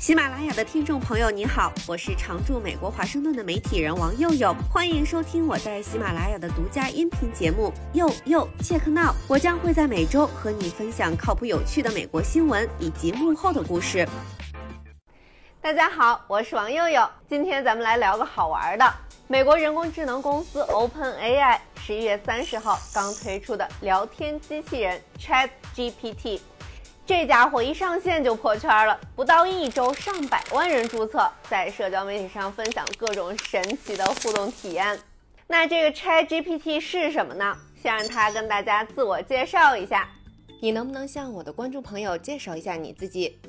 [0.00, 9.10] 喜马拉雅的听众朋友，你好，我是常驻美国华盛顿的媒体人王佑佑，欢迎收听我在喜马拉雅的独家音频节目《佑佑 Check Now》。
[9.28, 14.08] 我将会在每周和你分享靠谱有趣的美国新闻以及幕后的故事。
[15.60, 18.94] 大家好，我是王佑佑，今天咱们来聊个好玩的。
[19.28, 26.40] 美国人工智能公司 OpenAI 十一月三十号刚推出的聊天机器人 ChatGPT。
[27.10, 34.96] 这家伙一上线就破圈了，不到一周，上百万人注册，在社交媒体上分享各种神奇的互动体验。
[35.48, 37.58] 那这个 ChatGPT 是什么呢？
[37.82, 40.08] 先让它跟大家自我介绍一下。
[40.62, 43.40] 你能不能向我的观众朋友介绍一下你自己？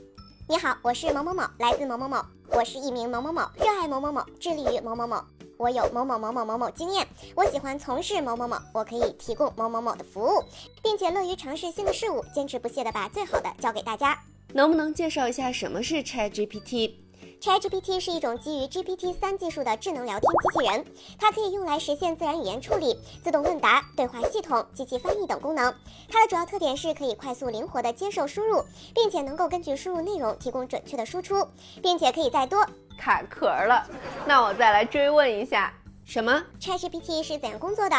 [0.49, 2.17] 你好，我是某某某，来自某某某，
[2.47, 5.23] 我是一名某某某，热爱某某某，致力于某某某。
[5.61, 10.43] 我有某某某某某某经验，我喜欢从事某某某，我可以提供某某某的服务，
[10.81, 14.17] 并且乐于尝试新的事物，坚持不懈地把最好的教给大家。
[14.53, 20.85] 能不能介绍一下什么是 ChatGPT？ChatGPT 是一种基于 GPT 三技术的智能聊天机器人，
[21.19, 25.71] 它可以用来实现自然语言处理、自动问答、对话系统、机器翻译等功能。
[26.09, 28.63] 它的主要特点是可以快速灵活地接受输入，
[28.95, 31.47] 并且能够根据输入内容提供准确的输出，
[31.83, 32.65] 并且可以在多。
[32.97, 33.85] 卡壳了，
[34.25, 35.73] 那我再来追问一下，
[36.05, 37.95] 什么 ChatGPT 是怎样工作的？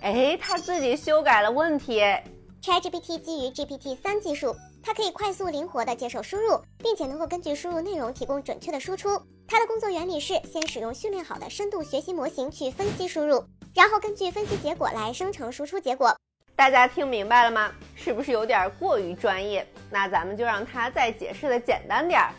[0.00, 2.02] 哎，他自己修改了问题。
[2.62, 9.20] ChatGPT 基于 GPT 三技术，它可以快速灵活地接受输入，并且能够根据输入内容提供准确的输出。
[9.46, 16.16] 它的工作原理是先使用训练好的深度学习模型去分析输入，然后根据分析结果来生成输出结果。
[16.56, 17.70] 大家听明白了吗？
[17.94, 19.66] 是不是有点过于专业？
[19.90, 22.32] 那咱们就让他再解释的简单点儿。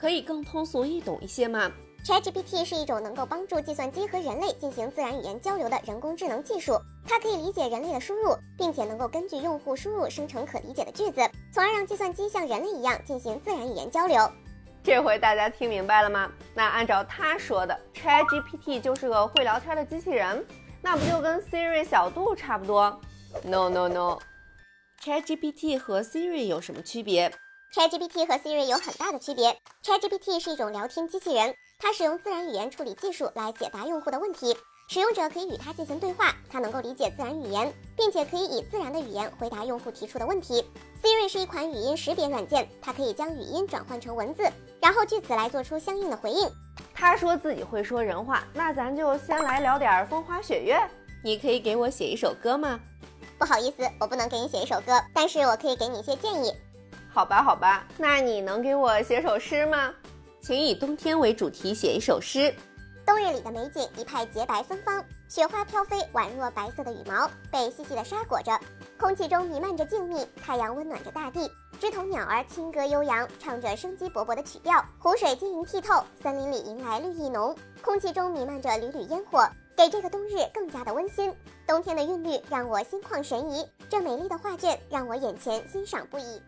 [0.00, 1.70] 可以更通俗易懂一些吗
[2.06, 6.72] ？ChatGPT 是一种能够帮助计算机和人类进行自然语言交流的人工智能技术。
[7.06, 11.20] 它可以理解人类的输入，并且能够根据用户输入生成可理解的句子，
[11.52, 14.18] 从而让计算机像人类一样进行自然语言交流。
[14.82, 16.32] 这回大家听明白了吗？
[16.54, 20.42] 那按照他说的，ChatGPT 就是个会聊天的机器人，
[20.80, 22.98] 那不就跟 Siri 小度差不多
[23.44, 27.30] ？No No No，ChatGPT 和 Siri 有什么区别
[27.74, 29.56] ？ChatGPT 和 Siri 有很大的区别。
[29.84, 34.56] ChatGPT 是一种聊天机器人，它使用自然语言处理技术来解答用户的问题，
[34.88, 40.64] 使用者可以与它进行对话，它能够理解自然语言，并且可以以自然的语言回答用户提出的问题。
[41.02, 44.42] Siri 是一款语音识别软件，它可以将语音转换成文字，
[44.80, 46.50] 然后据此来做出相应的回应。
[46.92, 50.78] 他说自己会说人话，那咱就先来聊点风花雪月。
[51.24, 52.80] 你可以给我写一首歌吗？
[53.38, 56.52] 不好意思，我不能给你写一首歌，但是我可以给你一些建议。
[57.12, 59.92] 好吧，好吧，那你能给我写首诗吗？
[60.40, 62.54] 请以冬天为主题写一首诗。
[63.04, 68.58] 冬日里的美景，一派洁白芬芳，雪花飘飞，宛若白色的羽毛，被细细的纱裹着。
[68.96, 71.50] 空气中弥漫着静谧，太阳温暖着大地，
[71.80, 74.82] 枝头鸟儿轻歌悠扬，唱着生机勃勃的曲调。
[74.98, 79.44] 湖水晶莹剔透，森林里迎来绿意浓，空气中弥漫着缕缕烟火，
[79.76, 81.34] 给这个冬日更加的温馨。
[81.66, 86.40] 冬天的韵律让我心旷神怡，这美丽的画卷让我眼前欣赏不已。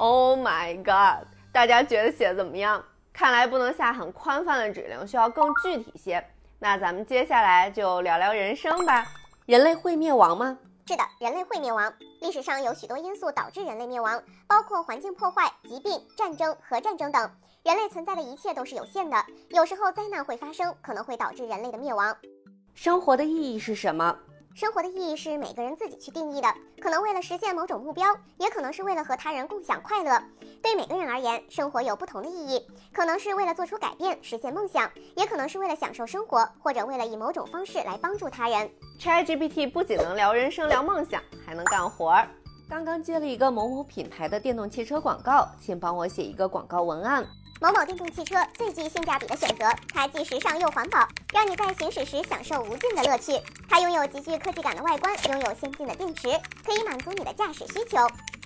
[0.00, 1.28] Oh my god！
[1.52, 2.82] 大家觉得写的怎么样？
[3.12, 6.26] 看来不能下很宽泛的指令，需要更具体些。
[6.58, 9.04] 那咱们接下来就聊聊人生吧。
[9.44, 10.56] 人类会灭亡吗？
[10.86, 11.92] 是的，人类会灭亡。
[12.22, 17.30] 历史上有许多因素导致人类灭亡，包括环境破坏、疾病、战争、核战争等。
[17.62, 22.16] 人类存在的一切都是有限的，有时候灾难会发生，可能会导致人类的灭亡。
[22.74, 24.16] 生活的意义是什么？
[24.54, 28.04] 生活的意义是每个人自己去定义的，可能为了实现某种目标，
[28.36, 30.20] 也可能是为了和他人共享快乐。
[30.60, 38.68] 对每个人而言，生活有不同的意义，可能是为了做出改变，实现梦想，也可能是为了享受生活，或者为了以某种方式来帮助他人。
[39.00, 42.28] ChatGPT 不仅能聊人生、聊梦想，还能干活儿。
[42.68, 47.24] 刚刚接了一个某某品牌的电动汽车广告，请帮我写一个广告文案。
[47.62, 53.38] 某某电动汽车最具性价比的选择，它既时尚又环保，让你在行驶时享受无尽的乐趣。
[53.68, 56.30] 它拥有极具科技感的外观，拥有先进的电池，
[56.64, 57.98] 可以满足你的驾驶需求。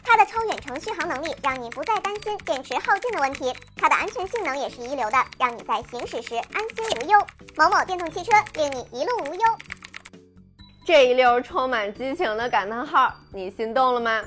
[0.02, 3.54] 它的超远程续航能力，让你不再担心电池耗尽的问题。
[3.76, 7.24] 它的安全性能也是一流的，让你在行驶时安心无忧。
[7.56, 9.40] 某某电动汽车令你一路无忧。
[10.84, 14.24] 这一溜充满激情的感叹号，你心动了吗？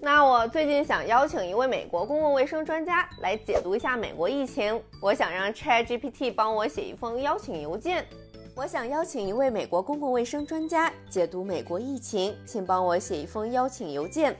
[0.00, 4.82] 那我最近想邀请一位美国公共卫生专家来解读一下美国疫情。
[5.00, 8.06] 我想让 ChatGPT 帮我写一封邀请邮件。
[8.54, 14.36] 我想邀请一位美国公共卫生专家解读美国疫情，请帮我写一封邀请邮件。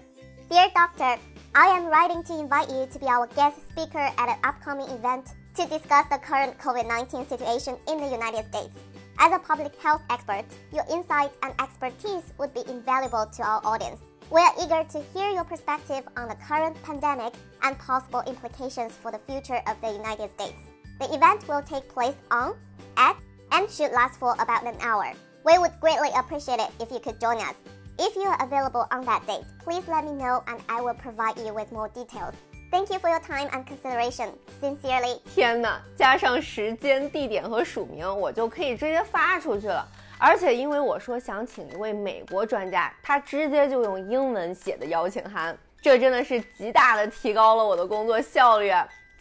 [0.50, 1.18] Dear Doctor,
[1.52, 5.24] I am writing to invite you to be our guest speaker at an upcoming event
[5.56, 8.74] to discuss the current COVID-19 situation in the United States.
[9.16, 14.00] As a public health expert, your insight and expertise would be invaluable to our audience.
[14.30, 19.20] We're eager to hear your perspective on the current pandemic and possible implications for the
[19.26, 20.58] future of the United States.
[21.00, 22.54] The event will take place on,
[22.96, 23.16] at,
[23.52, 25.12] and should last for about an hour.
[25.44, 27.54] We would greatly appreciate it if you could join us.
[27.98, 31.38] If you are available on that date, please let me know and I will provide
[31.38, 32.34] you with more details.
[32.70, 34.30] Thank you for your time and consideration.
[34.60, 39.86] Sincerely，天哪，加上时间、地点和署名，我就可以直接发出去了。
[40.19, 48.69] 而且因为我说想请一位美国专家，他直接就用英文写的邀请函，这真的是极大的提高了我的工作效率。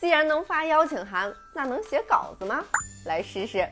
[0.01, 2.65] 既然能发邀请函，那能写稿子吗？
[3.07, 3.69] 来试试。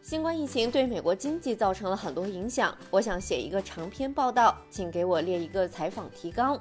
[0.00, 6.58] 新冠疫情对美国经济造成了很多影响，我想写一个长篇报道，请给我列一个采访提纲。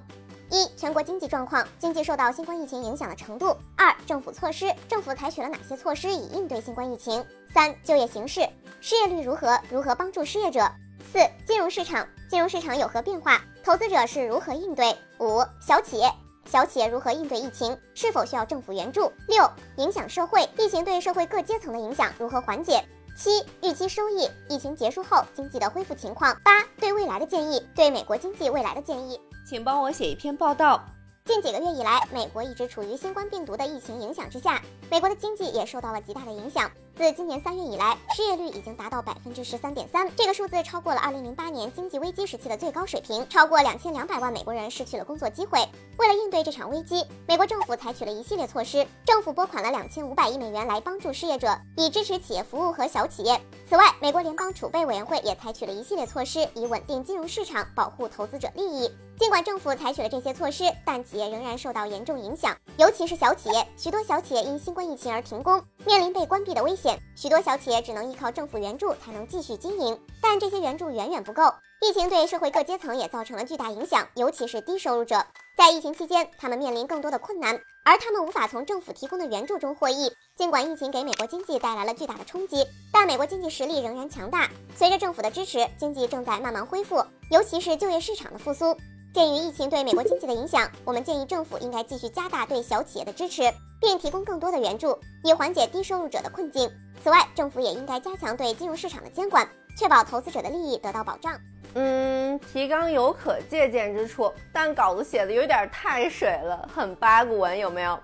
[0.51, 7.23] 一、全国经济状况，经济受到新冠疫情影响的程度；二、政府措施，政府采取了哪些措施以应对新冠疫情；
[7.53, 8.47] 三、就业形势，
[8.79, 10.63] 失业率如何，如何帮助失业者；
[11.11, 16.11] 四、金融市场，金融市场有何变化，投资者是如何应对；五、小企业，
[16.45, 22.83] 小企业如何应对疫情，是否需要政府援助；六、影响社会，疫情对社会各阶层的影响如何缓解；
[23.17, 29.19] 七、预期收益，疫情结束后经济的恢复情况；八、对未来的建议，对美国经济未来的建议。
[29.49, 30.83] 请帮我写一篇报道。
[31.29, 34.59] 近几个月以来，美国一直处于新冠病毒的疫情影响之下，
[34.89, 36.71] 美国的经济也受到了极大的影响。
[36.95, 45.59] 自今年三月以来，失业率已经达到百分之十三点三，这个数字超过了二零零八年经济危机时期的最高水平，超过两千两百万美国人失去了工作机会。
[45.99, 53.39] 为了应对这场危机，美国政府采取了一系列措施，政府拨款了两千五百亿美元来帮助失业者，以支持企业服务和小企业。
[53.69, 58.91] 此外，美国联邦储备委员会也采取了一系列措施，以稳定金融市场，保护投资者利益。
[59.19, 63.67] 尽管政府采取了这些措施，但企业仍然受到严重影响，尤其是小企业。
[63.77, 66.97] 许多小企业因新冠疫情而停工，面临被关闭的危险。
[67.15, 71.43] 许多小企业只能依靠政府援助才能继续经营，但这些援助远远不够。
[71.81, 75.25] 疫情对社会各阶层也造成了巨大影响，尤其是低收入者。
[75.57, 80.11] 在疫情期间，他们面临更多的困难，而他们无法从政府提供的援助中获益。
[80.37, 84.49] 尽管疫情给美国经济带来了巨大的冲击，但美国经济实力仍然强大。
[84.75, 88.75] 随着政府的支持，经济正在慢慢恢复，尤其是就业市场的复苏。
[89.11, 93.41] 鉴于疫情对美国经济的影响，我们建议政府应该继续加大对小企业的支持，
[93.81, 96.69] 并提供更多的援助，以缓解低收入者的困境。
[97.03, 101.33] 此外，政府也应该加强对金融市场的监管，确保投资者的利益得到保障。
[101.73, 107.99] 嗯，提纲有可借鉴之处，但稿子写的有点太水了，很八股文，有没有？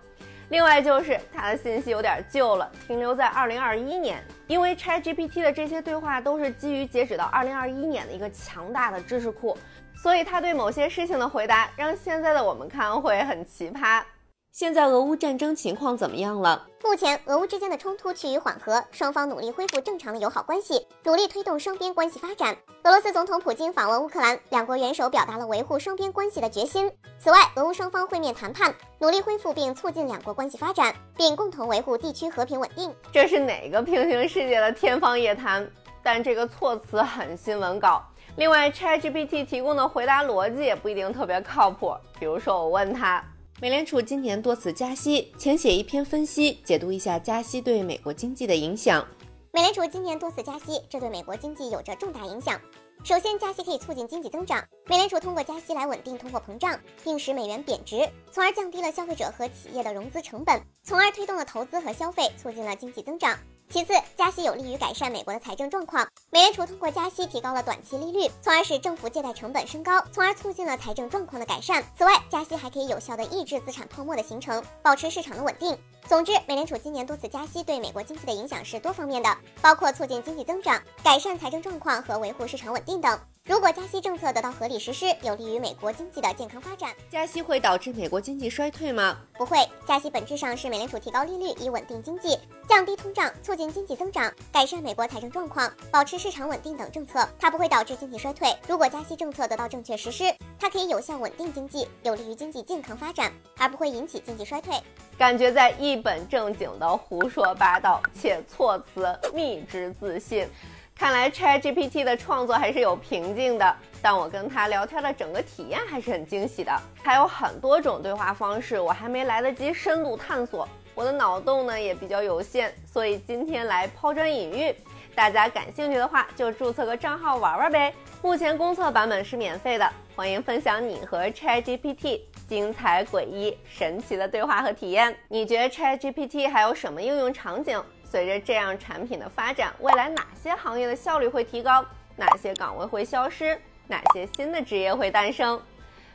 [0.49, 9.57] 另外就是它的信息有点旧了，停留在二零二一年，因为 ChatGPT 的这些对话都是基于截止到二零二一年的一个强大的知识库。
[10.05, 14.03] 所以他对某些事情的回答，让现在的我们看会很奇葩。
[14.51, 16.67] 现在俄乌战争情况怎么样了？
[16.83, 22.55] 目前俄乌之间的冲突趋于缓和，双方努力恢复正常的友好关系，努力推动双边关系发展。
[22.83, 26.91] 俄罗斯总统普京访问乌克兰，两国元首表达了维护双边关系的决心。
[27.17, 32.93] 此外，俄乌双方会面谈判，努力恢复并促进两国关系发展，并共同维护地区和平稳定。
[33.11, 35.67] 这是哪个平行世界的天方夜谭？
[36.03, 38.05] 但这个措辞很新闻稿。
[38.37, 41.95] 另外，ChatGPT 提供的回答逻辑也不一定特别靠谱。
[42.19, 43.23] 比如说，我问他，
[43.61, 49.07] 美联储今年多次加息，请写一篇分析，解读一下加息对美国经济的影响。
[49.53, 52.59] 美联储今年多次加息，这对美国经济有着重大影响。
[53.05, 54.61] 首先，加息可以促进经济增长。
[54.88, 63.39] 美联储通过加息来稳定通货膨胀，并使美元贬值，从而降低了消费者和企业的融资成本，从而推动了投资和消费，促进了经济增长。
[63.75, 66.08] 其次，加息有利于改善美国的财政状况。
[66.29, 71.84] 美联储通过加息提高了短期利率，从而使政府借贷成本升高，从而促进了财政状况的改善。
[71.98, 75.77] 此外，加息还可以有效地抑制资产泡沫的形成，保持市场的稳定。
[76.08, 83.20] 总之，美联储今年多次加息对美国经济的影响是多方面的，包括促进经济增长、改善财政状况和维护市场稳定等。
[83.47, 86.91] 如果加息政策得到合理实施，有利于美国经济的健康发展。
[87.11, 89.19] 加息会导致美国经济衰退吗？
[89.37, 92.35] 不会，加息本质上是美联储提高利率以稳定经济、
[92.67, 98.51] 降低通胀、促进经济增长、改善美国财政状况、保持市场稳定等政策，它不会导致经济衰退。
[98.67, 104.73] 如果加息政策得到正确实施，它可以有效稳定经济，有利于经济健康发展，而不会引起经济衰退。
[105.19, 110.49] 感觉在一本正经的胡说八道，且措辞密之自信。
[110.97, 116.71] 看来 ChatGPT 的创作还是有瓶颈的，但我跟他聊天的整个体验还是很惊喜的。
[117.03, 124.73] 还有很多种对话方式，我还没来得及深度探索，我的脑洞呢也比较有限，所以今天来抛砖引玉。
[125.13, 127.93] 大家感兴趣的话，就注册个账号玩玩呗。
[128.21, 135.13] 目前公测版本是免费的，欢迎分享你和 ChatGPT 精彩、诡异、神奇的对话和体验。
[135.27, 137.81] 你觉得 ChatGPT 还有什么应用场景？
[138.15, 141.86] 随着这样产品的发展，未来哪些行业的效率会提高？
[142.15, 143.60] 哪些岗位会消失？
[143.88, 145.62] 哪些新的职业会诞生？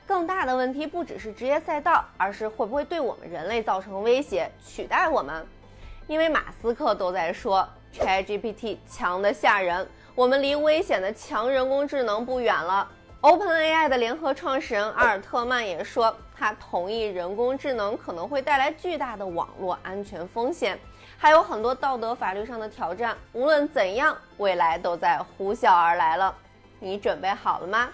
[0.07, 5.47] 更大的问题不只是职业赛道，而是会不会对我们人类造成威胁，取代我们？
[6.07, 12.91] 因为马斯克都在说 ChatGPT 强的吓人，我们离危险的强人工智能不远了。
[13.21, 20.81] OpenAI 的联合创始人阿尔特曼也说，他同意人工智能可能会带来巨大的网络安全风险，
[21.23, 23.15] 还有很多道德法律上的挑战。
[23.35, 26.35] 无论怎样，未来都在呼啸而来了。
[26.79, 27.91] 你准备好了吗？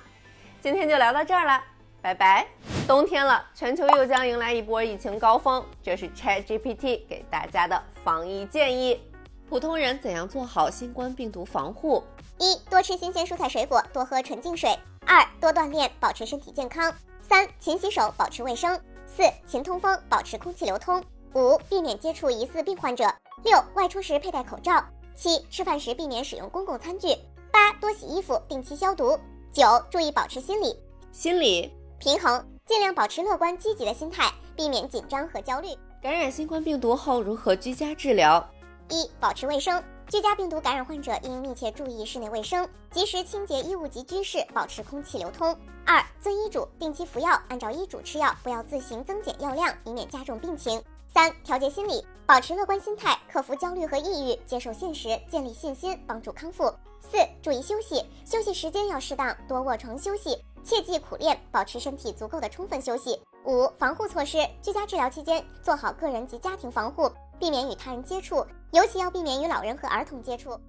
[0.62, 1.60] 今天就聊到这儿了，
[2.00, 2.46] 拜拜。
[2.86, 9.02] 冬天了，全球又将迎来一波疫情高峰，这是 ChatGPT 给大家的防疫建议。
[9.48, 12.04] 普通人怎样做好新冠病毒防护？
[12.38, 14.78] 一、多吃新鲜蔬菜水果，多喝纯净水。
[15.04, 16.94] 二、多锻炼，保持身体健康。
[17.28, 18.80] 三、勤洗手，保持卫生。
[19.04, 21.02] 四、勤通风，保持空气流通。
[21.36, 23.04] 五、避免接触疑似病患者。
[23.44, 24.82] 六、外出时佩戴口罩。
[25.14, 27.08] 七、吃饭时避免使用公共餐具。
[27.52, 29.18] 八、多洗衣服，定期消毒。
[29.52, 30.74] 九、注意保持心理
[31.12, 35.68] 心理平衡，尽量保持乐观积极的心态，避免紧张和焦虑。
[36.02, 38.42] 感染新冠病毒后如何居家治疗？
[38.88, 39.82] 一、保持卫生。
[40.08, 45.54] 居家病毒感染患者应密切注意室内卫生，及时清洁衣物及居室，保持空气流通。
[45.84, 50.82] 二、遵医嘱，定期服药，按照医嘱吃药，不要自行增减药量，以免加重病情。
[51.16, 56.64] 三、调节心理，保持乐观心态，克服焦虑和抑郁，接受现实，建立信心，帮助康复。
[57.00, 63.18] 四、注意休息，休息时间要适当，多卧床休息，切忌苦练，保持身体足够的充分休息。
[63.46, 67.10] 五、防护措施，居家治疗期间做好个人及家庭防护。
[67.40, 70.60] 避免与他人接触，尤其要避免与老人和儿童接触。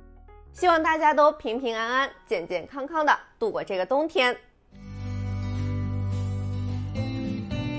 [0.54, 4.38] 希望大家都平平安安、健健康康的度过这个冬天。